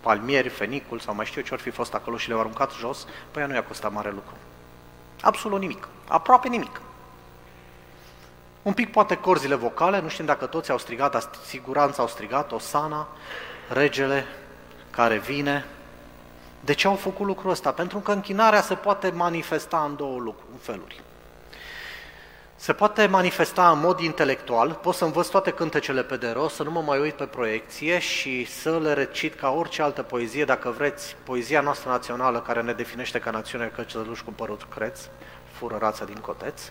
[0.00, 3.06] palmieri, fenicul sau mai știu eu ce ar fi fost acolo și le-au aruncat jos,
[3.30, 4.34] păi nu i-a costat mare lucru.
[5.20, 5.88] Absolut nimic.
[6.08, 6.80] Aproape nimic.
[8.62, 12.52] Un pic poate corzile vocale, nu știm dacă toți au strigat, dar siguranță au strigat,
[12.52, 13.08] Osana,
[13.68, 14.26] regele
[14.90, 15.64] care vine.
[16.60, 17.72] De ce au făcut lucrul ăsta?
[17.72, 21.02] Pentru că închinarea se poate manifesta în două lucruri, în feluri.
[22.56, 26.62] Se poate manifesta în mod intelectual, pot să învăț toate cântecele pe de rost, să
[26.62, 30.70] nu mă mai uit pe proiecție și să le recit ca orice altă poezie, dacă
[30.70, 35.00] vreți, poezia noastră națională care ne definește ca națiune că călăluși cu părut creț,
[35.52, 36.62] fură rața din coteț,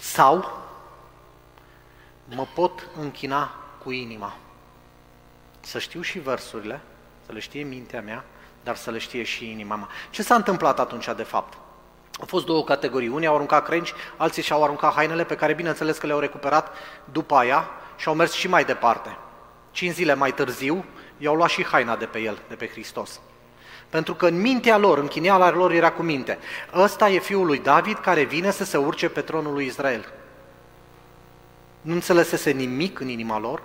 [0.00, 0.58] sau
[2.24, 4.36] mă pot închina cu inima.
[5.60, 6.80] Să știu și versurile,
[7.26, 8.24] să le știe mintea mea,
[8.62, 9.88] dar să le știe și inima mea.
[10.10, 11.58] Ce s-a întâmplat atunci, de fapt?
[12.20, 13.08] Au fost două categorii.
[13.08, 16.72] Unii au aruncat crengi, alții și-au aruncat hainele pe care, bineînțeles, că le-au recuperat
[17.12, 19.16] după aia și au mers și mai departe.
[19.70, 20.84] Cinci zile mai târziu,
[21.18, 23.20] i-au luat și haina de pe el, de pe Hristos.
[23.90, 26.38] Pentru că în mintea lor, în chineala lor era cu minte.
[26.74, 30.12] Ăsta e fiul lui David care vine să se urce pe tronul lui Israel.
[31.80, 33.62] Nu înțelesese nimic în inima lor.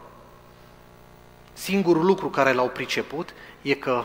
[1.54, 4.04] Singurul lucru care l-au priceput e că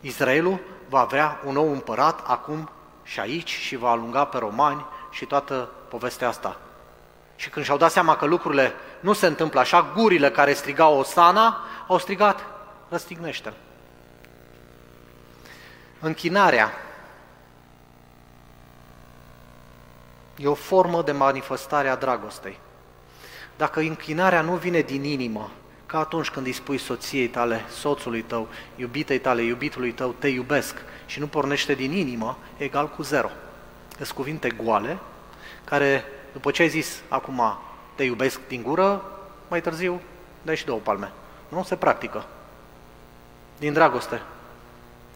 [0.00, 2.70] Israelul va avea un nou împărat acum
[3.02, 6.56] și aici și va alunga pe romani și toată povestea asta.
[7.36, 11.58] Și când și-au dat seama că lucrurile nu se întâmplă așa, gurile care strigau Osana
[11.86, 12.44] au strigat,
[12.88, 13.54] răstignește-l.
[16.00, 16.72] Închinarea
[20.36, 22.58] e o formă de manifestare a dragostei.
[23.56, 25.50] Dacă închinarea nu vine din inimă,
[25.86, 30.74] ca atunci când îi spui soției tale, soțului tău, iubitei tale, iubitului tău, te iubesc
[31.06, 33.30] și nu pornește din inimă, egal cu zero.
[33.96, 34.98] Sunt cuvinte goale,
[35.64, 37.58] care după ce ai zis acum
[37.94, 39.02] te iubesc din gură,
[39.48, 40.00] mai târziu
[40.42, 41.12] dai și două palme.
[41.48, 42.26] Nu se practică.
[43.58, 44.22] Din dragoste.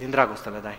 [0.03, 0.79] Din dragoste le dai.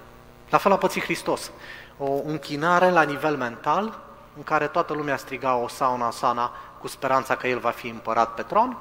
[0.50, 1.52] La fel a pățit Hristos.
[1.98, 4.00] O închinare la nivel mental,
[4.36, 8.34] în care toată lumea striga o sauna sana cu speranța că el va fi împărat
[8.34, 8.78] pe tron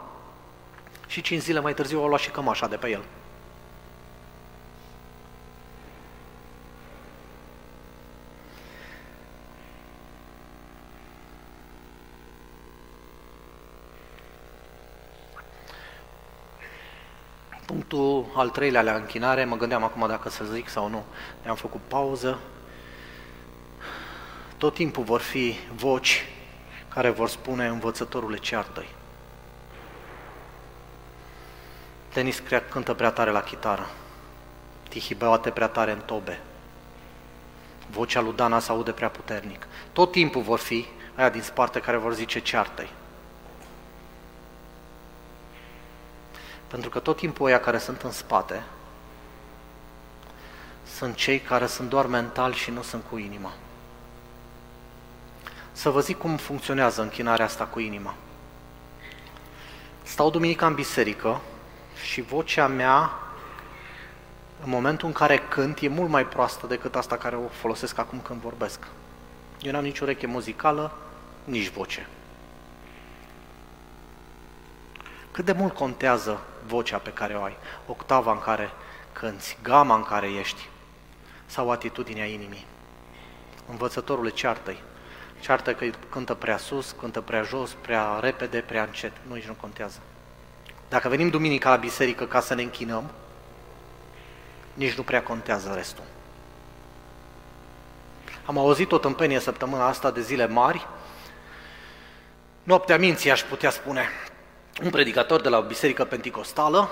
[1.06, 3.02] și cinci zile mai târziu o lua și cămașa de pe el.
[17.72, 21.04] Punctul al treilea la închinare, mă gândeam acum dacă să zic sau nu.
[21.42, 22.38] Ne-am făcut pauză.
[24.56, 26.26] Tot timpul vor fi voci
[26.88, 28.88] care vor spune învățătorule ceartă-i.
[32.12, 33.90] Denis crea, cântă prea tare la chitară.
[34.88, 36.40] Tihi bate prea tare în tobe.
[37.90, 39.66] Vocea lui Dana se aude prea puternic.
[39.92, 42.90] Tot timpul vor fi aia din spate care vor zice ceartă-i.
[46.72, 48.62] Pentru că tot timpul aia care sunt în spate
[50.96, 53.52] sunt cei care sunt doar mental și nu sunt cu inima.
[55.72, 58.14] Să vă zic cum funcționează închinarea asta cu inima.
[60.02, 61.40] Stau duminica în biserică
[62.10, 63.10] și vocea mea,
[64.64, 68.20] în momentul în care cânt, e mult mai proastă decât asta care o folosesc acum
[68.20, 68.78] când vorbesc.
[69.60, 70.92] Eu n-am nici ureche muzicală,
[71.44, 72.08] nici voce.
[75.32, 78.70] Cât de mult contează vocea pe care o ai, octava în care
[79.12, 80.68] cânți, gama în care ești,
[81.46, 82.66] sau atitudinea inimii.
[83.70, 84.82] Învățătorule, ceartă-i.
[85.40, 89.12] Ceartă că cântă prea sus, cântă prea jos, prea repede, prea încet.
[89.26, 89.98] Nu, nici nu contează.
[90.88, 93.10] Dacă venim duminica la biserică ca să ne închinăm,
[94.74, 96.04] nici nu prea contează restul.
[98.44, 100.86] Am auzit o tâmpenie săptămâna asta de zile mari,
[102.62, 104.08] noaptea minții aș putea spune,
[104.80, 106.90] un predicator de la o biserică penticostală,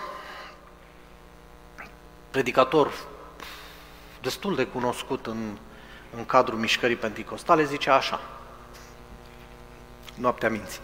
[2.30, 2.92] predicator
[4.22, 5.58] destul de cunoscut în,
[6.16, 8.20] în cadrul mișcării penticostale, zice așa,
[10.14, 10.80] noaptea minții,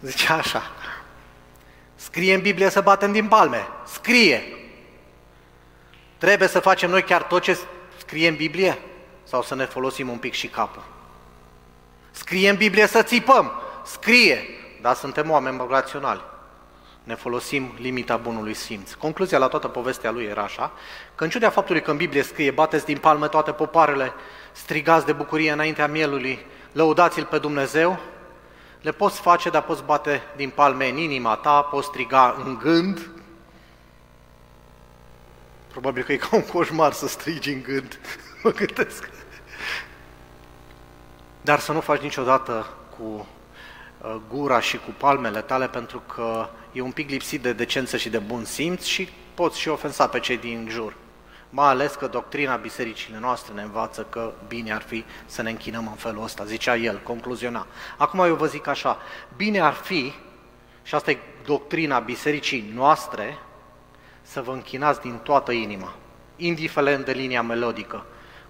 [0.00, 0.62] zice așa,
[1.94, 4.42] scrie în Biblie să batem din palme, scrie.
[6.18, 7.58] Trebuie să facem noi chiar tot ce
[7.96, 8.78] scrie în Biblie?
[9.22, 10.84] Sau să ne folosim un pic și capul?
[12.10, 13.52] Scrie în Biblie să țipăm,
[13.84, 14.44] scrie,
[14.86, 16.20] dar suntem oameni raționali.
[17.04, 18.92] Ne folosim limita bunului simț.
[18.92, 20.72] Concluzia la toată povestea lui era așa,
[21.14, 24.12] că în ciuda faptului că în Biblie scrie, bateți din palme toate popoarele,
[24.52, 27.98] strigați de bucurie înaintea mielului, lăudați-L pe Dumnezeu,
[28.80, 33.10] le poți face, dar poți bate din palme în inima ta, poți striga în gând.
[35.70, 37.98] Probabil că e ca un coșmar să strigi în gând,
[38.42, 39.08] mă gândesc.
[41.40, 42.66] Dar să nu faci niciodată
[42.98, 43.35] cu Uh,
[44.28, 48.18] gura și cu palmele tale pentru că e un pic lipsit de decență și de
[48.18, 50.94] bun simț și poți și ofensa pe cei din jur.
[51.50, 55.86] Mai ales că doctrina bisericii noastre ne învață că bine ar fi să ne închinăm
[55.86, 57.66] în felul ăsta, zicea el, concluziona.
[57.96, 58.98] Acum eu vă zic așa,
[59.36, 60.12] bine ar fi,
[60.82, 63.38] și asta e doctrina bisericii noastre,
[64.22, 65.94] să vă închinați din toată inima,
[66.36, 68.04] indiferent de linia melodică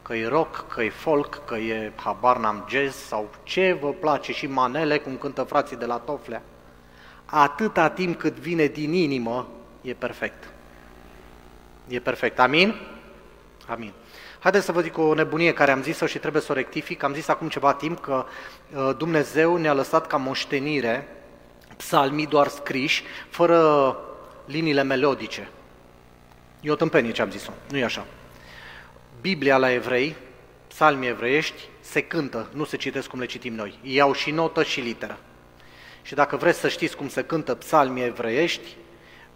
[0.07, 4.33] că e rock, că e folk, că e habar n-am jazz sau ce vă place
[4.33, 6.42] și manele, cum cântă frații de la Toflea.
[7.25, 9.49] Atâta timp cât vine din inimă,
[9.83, 10.49] e perfect.
[11.88, 12.38] E perfect.
[12.38, 12.75] Amin?
[13.69, 13.92] Amin.
[14.38, 17.03] Haideți să vă zic o nebunie care am zis-o și trebuie să o rectific.
[17.03, 18.25] Am zis acum ceva timp că
[18.75, 21.09] uh, Dumnezeu ne-a lăsat ca moștenire
[21.77, 23.97] psalmii doar scriși, fără
[24.45, 25.49] liniile melodice.
[26.61, 28.07] E o tâmpenie ce am zis-o, nu e așa.
[29.21, 30.17] Biblia la evrei,
[30.67, 33.79] psalmii evreiești, se cântă, nu se citesc cum le citim noi.
[33.83, 35.19] Iau și notă și literă.
[36.03, 38.77] Și dacă vreți să știți cum se cântă psalmii evreiești,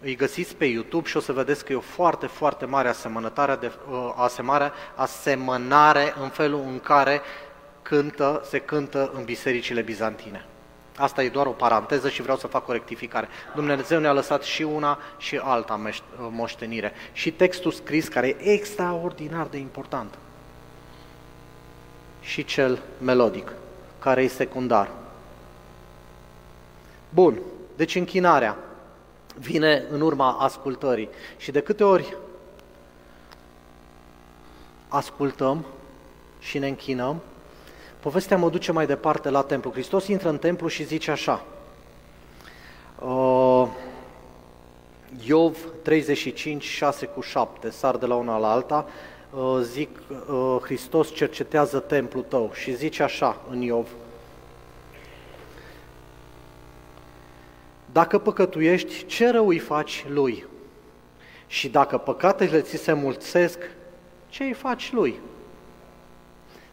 [0.01, 3.55] îi găsiți pe YouTube și o să vedeți că e o foarte, foarte mare asemănătare,
[3.55, 7.21] de, uh, asemare, asemănare în felul în care
[7.81, 10.45] cântă, se cântă în bisericile bizantine.
[11.01, 13.27] Asta e doar o paranteză și vreau să fac o rectificare.
[13.55, 15.91] Dumnezeu ne-a lăsat și una și alta
[16.29, 16.93] moștenire.
[17.11, 20.17] Și textul scris, care e extraordinar de important.
[22.19, 23.51] Și cel melodic,
[23.99, 24.89] care e secundar.
[27.09, 27.39] Bun,
[27.75, 28.57] deci închinarea
[29.37, 31.09] vine în urma ascultării.
[31.37, 32.17] Și de câte ori
[34.87, 35.65] ascultăm
[36.39, 37.21] și ne închinăm,
[38.01, 39.71] Povestea mă duce mai departe la templu.
[39.71, 41.45] Hristos intră în templu și zice așa.
[42.99, 43.67] Uh,
[45.25, 48.87] Iov 35, 6 cu 7, sar de la una la alta,
[49.33, 53.87] uh, zic, uh, Hristos cercetează templul tău și zice așa în Iov.
[57.91, 60.45] Dacă păcătuiești, ce rău îi faci lui?
[61.47, 63.57] Și dacă păcatele ți se mulțesc,
[64.29, 65.19] ce îi faci lui?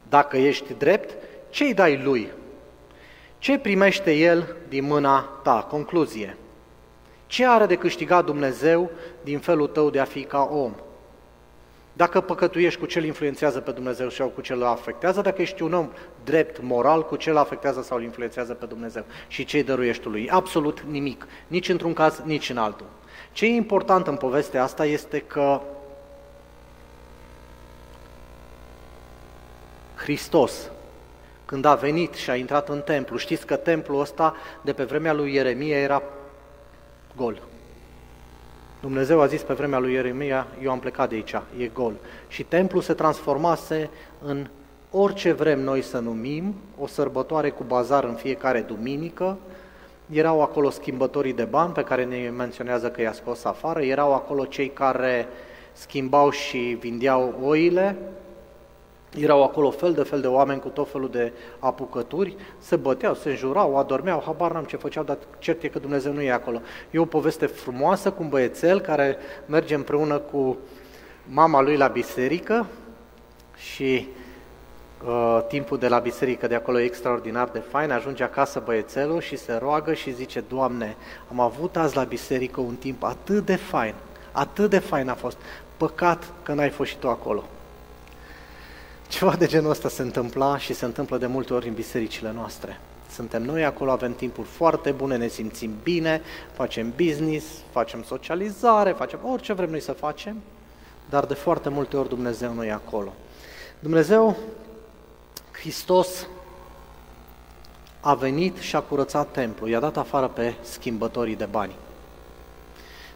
[0.09, 1.15] Dacă ești drept,
[1.51, 2.29] ce îi dai lui?
[3.39, 5.67] Ce primește el din mâna ta?
[5.71, 6.37] Concluzie.
[7.27, 8.91] Ce are de câștigat Dumnezeu
[9.23, 10.73] din felul tău de a fi ca om?
[11.93, 15.21] Dacă păcătuiești, cu ce îl influențează pe Dumnezeu sau cu ce îl afectează?
[15.21, 15.89] Dacă ești un om
[16.25, 19.05] drept, moral, cu ce îl afectează sau îl influențează pe Dumnezeu?
[19.29, 20.29] Și ce îi dăruiești lui?
[20.31, 21.27] Absolut nimic.
[21.47, 22.87] Nici într-un caz, nici în altul.
[23.33, 25.61] Ce e important în povestea asta este că
[30.09, 30.71] Hristos,
[31.45, 35.13] când a venit și a intrat în templu, știți că templul ăsta de pe vremea
[35.13, 36.03] lui Ieremia era
[37.17, 37.43] gol.
[38.81, 41.93] Dumnezeu a zis pe vremea lui Ieremia, eu am plecat de aici, e gol.
[42.29, 43.91] Și templul se transformase
[44.25, 44.47] în
[44.91, 49.39] orice vrem noi să numim, o sărbătoare cu bazar în fiecare duminică,
[50.11, 54.45] erau acolo schimbătorii de bani pe care ne menționează că i-a scos afară, erau acolo
[54.45, 55.29] cei care
[55.73, 57.97] schimbau și vindeau oile,
[59.17, 63.31] erau acolo fel de fel de oameni cu tot felul de apucături, se băteau, se
[63.31, 66.61] înjurau, adormeau, habar n-am ce făceau, dar cert e că Dumnezeu nu e acolo.
[66.91, 70.57] E o poveste frumoasă cu un băiețel care merge împreună cu
[71.25, 72.67] mama lui la biserică
[73.57, 74.09] și
[75.07, 79.37] uh, timpul de la biserică de acolo e extraordinar de fain, ajunge acasă băiețelul și
[79.37, 80.97] se roagă și zice, Doamne,
[81.31, 83.95] am avut azi la biserică un timp atât de fain,
[84.33, 85.37] atât de fain a fost,
[85.77, 87.45] păcat că n-ai fost și tu acolo.
[89.09, 92.81] Ceva de genul ăsta se întâmpla și se întâmplă de multe ori în bisericile noastre.
[93.11, 99.19] Suntem noi acolo, avem timpuri foarte bune, ne simțim bine, facem business, facem socializare, facem
[99.23, 100.37] orice vrem noi să facem,
[101.09, 103.13] dar de foarte multe ori Dumnezeu nu e acolo.
[103.79, 104.37] Dumnezeu,
[105.53, 106.27] Hristos,
[108.01, 111.75] a venit și a curățat templul, i-a dat afară pe schimbătorii de bani.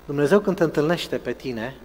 [0.05, 1.77] Dumnezeu când te întâlnește pe tine,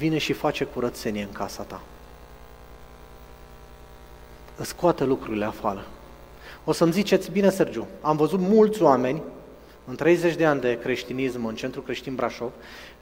[0.00, 1.80] vine și face curățenie în casa ta.
[4.56, 5.84] Îți scoate lucrurile afară.
[6.64, 9.22] O să-mi ziceți, bine, Sergiu, am văzut mulți oameni
[9.84, 12.50] în 30 de ani de creștinism în Centrul Creștin Brașov,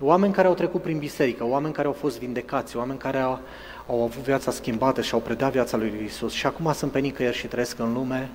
[0.01, 3.41] oameni care au trecut prin biserică, oameni care au fost vindecați, oameni care au,
[3.87, 7.37] au avut viața schimbată și au predat viața lui Isus și acum sunt pe nicăieri
[7.37, 8.31] și trăiesc în lume,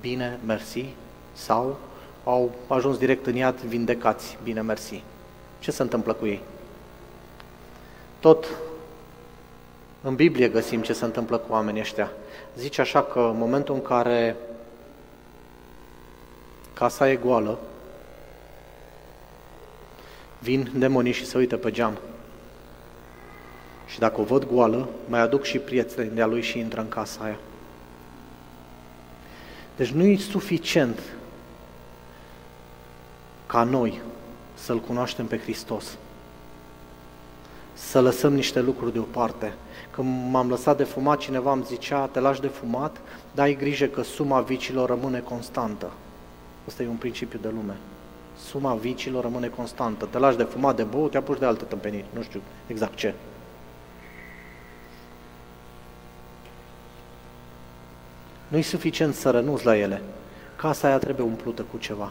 [0.00, 0.84] bine, mersi,
[1.32, 1.78] sau
[2.24, 5.02] au ajuns direct în iad vindecați, bine, mersi.
[5.58, 6.40] Ce se întâmplă cu ei?
[8.20, 8.46] Tot
[10.02, 12.10] în Biblie găsim ce se întâmplă cu oamenii ăștia.
[12.56, 14.36] Zice așa că în momentul în care
[16.74, 17.58] casa e goală,
[20.38, 21.98] vin demonii și se uită pe geam.
[23.86, 27.24] Și dacă o văd goală, mai aduc și prietenii de-a lui și intră în casa
[27.24, 27.38] aia.
[29.76, 31.00] Deci nu e suficient
[33.46, 34.00] ca noi
[34.54, 35.96] să-L cunoaștem pe Hristos
[37.90, 39.52] să lăsăm niște lucruri deoparte.
[39.90, 43.00] Când m-am lăsat de fumat, cineva îmi zicea, te lași de fumat,
[43.34, 45.90] dar ai grijă că suma vicilor rămâne constantă.
[46.66, 47.76] Asta e un principiu de lume.
[48.48, 50.08] Suma vicilor rămâne constantă.
[50.10, 52.04] Te lași de fumat, de băut, te apuci de alte tâmpeniri.
[52.14, 53.14] Nu știu exact ce.
[58.48, 60.02] Nu e suficient să renunți la ele.
[60.56, 62.10] Casa aia trebuie umplută cu ceva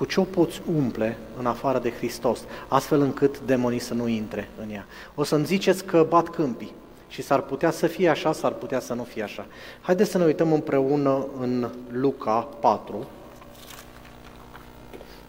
[0.00, 4.48] cu ce o poți umple în afară de Hristos, astfel încât demonii să nu intre
[4.60, 4.86] în ea.
[5.14, 6.72] O să-mi ziceți că bat câmpii
[7.08, 9.46] și s-ar putea să fie așa, s-ar putea să nu fie așa.
[9.80, 13.06] Haideți să ne uităm împreună în Luca 4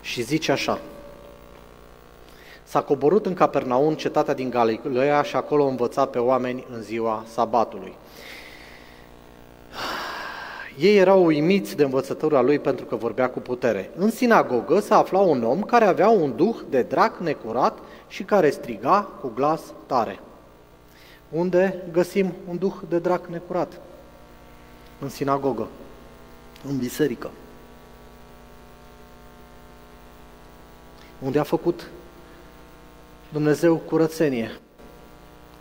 [0.01, 0.79] și zice așa.
[2.63, 7.93] S-a coborât în Capernaum, cetatea din Galileea, și acolo învăța pe oameni în ziua sabatului.
[10.77, 13.89] Ei erau uimiți de învățătura lui pentru că vorbea cu putere.
[13.95, 18.49] În sinagogă se afla un om care avea un duh de drac necurat și care
[18.49, 20.19] striga cu glas tare.
[21.29, 23.79] Unde găsim un duh de drac necurat?
[24.99, 25.67] În sinagogă,
[26.67, 27.29] în biserică.
[31.19, 31.89] Unde a făcut
[33.31, 34.59] Dumnezeu curățenie?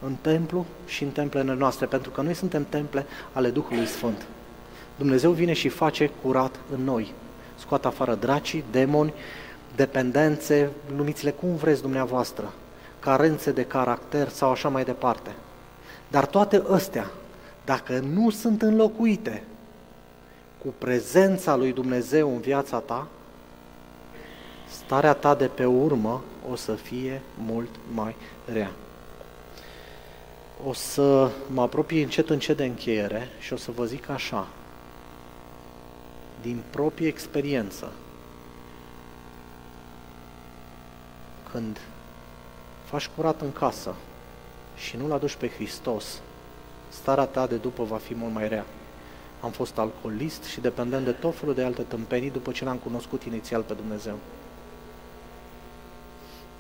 [0.06, 4.26] În templu și în templele noastre, pentru că noi suntem temple ale Duhului Sfânt.
[5.00, 7.12] Dumnezeu vine și face curat în noi.
[7.58, 9.12] Scoate afară dracii, demoni,
[9.76, 12.52] dependențe, numiți-le cum vreți dumneavoastră,
[12.98, 15.30] carențe de caracter sau așa mai departe.
[16.08, 17.10] Dar toate astea,
[17.64, 19.42] dacă nu sunt înlocuite
[20.58, 23.06] cu prezența lui Dumnezeu în viața ta,
[24.68, 28.16] starea ta de pe urmă o să fie mult mai
[28.52, 28.70] rea.
[30.66, 34.48] O să mă apropii încet încet de încheiere și o să vă zic așa.
[36.42, 37.92] Din proprie experiență,
[41.52, 41.80] când
[42.84, 43.94] faci curat în casă
[44.76, 46.20] și nu-L aduci pe Hristos,
[46.88, 48.66] starea ta de după va fi mult mai rea.
[49.40, 53.22] Am fost alcoolist și dependent de tot felul de alte tâmpenii după ce l-am cunoscut
[53.22, 54.18] inițial pe Dumnezeu.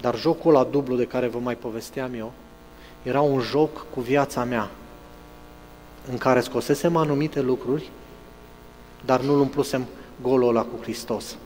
[0.00, 2.32] Dar jocul la dublu de care vă mai povesteam eu,
[3.02, 4.70] era un joc cu viața mea,
[6.10, 7.90] în care scosesem anumite lucruri,
[9.04, 9.86] dar nu-l umplusem
[10.22, 11.36] golul ăla cu Hristos.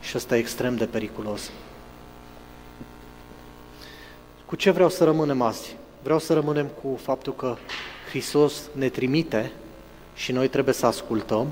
[0.00, 1.50] Și ăsta e extrem de periculos.
[4.46, 5.76] Cu ce vreau să rămânem azi?
[6.02, 7.56] Vreau să rămânem cu faptul că
[8.08, 9.52] Hristos ne trimite
[10.14, 11.46] și noi trebuie să ascultăm.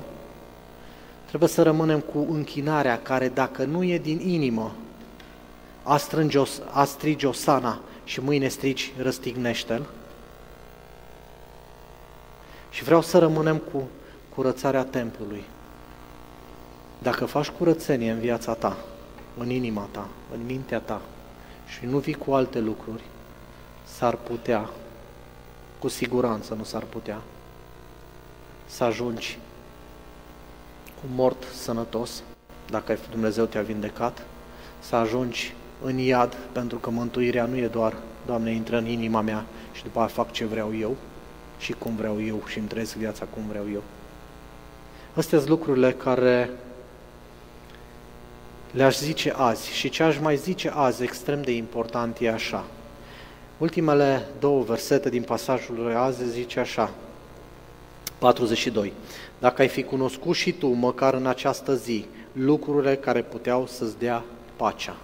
[1.25, 4.75] Trebuie să rămânem cu închinarea care, dacă nu e din inimă,
[5.83, 9.85] a, strânge o, a strige sana și mâine strici răstignește-l.
[12.69, 13.87] Și vreau să rămânem cu
[14.37, 15.43] curățarea templului.
[17.01, 18.77] Dacă faci curățenie în viața ta,
[19.37, 21.01] în inima ta, în mintea ta
[21.67, 23.03] și nu vii cu alte lucruri,
[23.83, 24.69] s-ar putea,
[25.79, 27.21] cu siguranță nu s-ar putea,
[28.65, 29.39] să ajungi
[31.01, 32.23] cu mort sănătos,
[32.69, 34.25] dacă Dumnezeu te-a vindecat,
[34.79, 37.93] să ajungi în iad, pentru că mântuirea nu e doar,
[38.25, 40.95] Doamne, intră în inima mea și după aia fac ce vreau eu
[41.59, 43.83] și cum vreau eu și îmi trăiesc viața cum vreau eu.
[45.17, 46.49] Astea sunt lucrurile care
[48.71, 52.65] le-aș zice azi și ce aș mai zice azi extrem de important e așa.
[53.57, 56.91] Ultimele două versete din pasajul lui azi zice așa,
[58.17, 58.93] 42.
[59.39, 64.23] Dacă ai fi cunoscut și tu, măcar în această zi, lucrurile care puteau să-ți dea
[64.55, 64.95] pacea.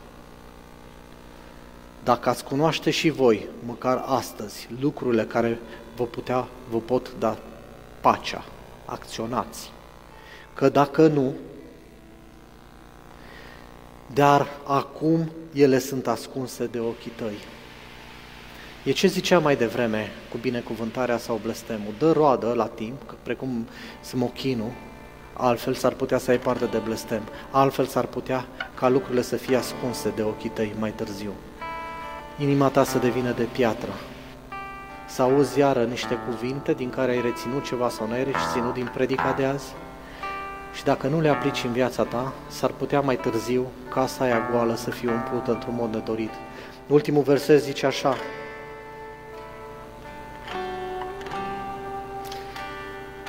[2.04, 5.60] Dacă ați cunoaște și voi, măcar astăzi, lucrurile care
[5.96, 7.38] vă, putea, vă pot da
[8.02, 8.46] pacea,
[8.86, 9.73] acționați.
[10.54, 11.34] Că dacă nu,
[14.14, 17.38] dar acum ele sunt ascunse de ochii tăi.
[18.84, 21.94] E ce zicea mai devreme cu binecuvântarea sau blestemul.
[22.00, 23.68] Dă roadă la timp, precum
[24.02, 24.72] smochinul,
[25.34, 28.46] altfel s-ar putea să ai parte de blestem, altfel s-ar putea
[28.76, 31.34] ca lucrurile să fie ascunse de ochii tăi mai târziu.
[32.38, 33.92] Inima ta să devină de piatră,
[35.08, 38.90] să auzi iară niște cuvinte din care ai reținut ceva sau nu ai reținut din
[38.94, 39.74] predica de azi,
[40.74, 44.76] și dacă nu le aplici în viața ta, s-ar putea mai târziu casa aia goală
[44.76, 46.32] să fie umplută într-un mod nedorit.
[46.88, 48.16] Ultimul verset zice așa,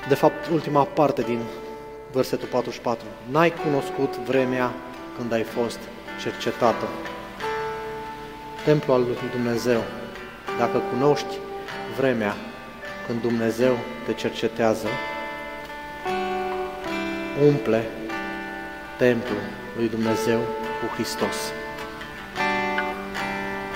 [0.09, 1.39] de fapt, ultima parte din
[2.13, 3.07] versetul 44.
[3.31, 4.73] N-ai cunoscut vremea
[5.19, 5.79] când ai fost
[6.23, 6.89] cercetată.
[8.65, 9.83] Templul al lui Dumnezeu.
[10.59, 11.39] Dacă cunoști
[11.97, 12.35] vremea
[13.07, 13.77] când Dumnezeu
[14.07, 14.89] te cercetează,
[17.43, 17.85] umple
[18.99, 19.43] templul
[19.77, 20.39] lui Dumnezeu
[20.81, 21.64] cu Hristos.